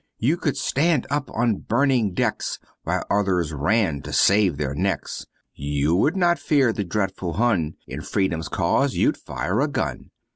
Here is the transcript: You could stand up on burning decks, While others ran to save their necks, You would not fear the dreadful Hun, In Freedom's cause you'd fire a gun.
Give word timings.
You 0.17 0.35
could 0.35 0.57
stand 0.57 1.05
up 1.11 1.29
on 1.31 1.57
burning 1.57 2.15
decks, 2.15 2.57
While 2.85 3.05
others 3.11 3.53
ran 3.53 4.01
to 4.01 4.11
save 4.11 4.57
their 4.57 4.73
necks, 4.73 5.27
You 5.53 5.93
would 5.95 6.17
not 6.17 6.39
fear 6.39 6.73
the 6.73 6.83
dreadful 6.83 7.33
Hun, 7.33 7.75
In 7.85 8.01
Freedom's 8.01 8.47
cause 8.47 8.95
you'd 8.95 9.15
fire 9.15 9.61
a 9.61 9.67
gun. 9.67 10.09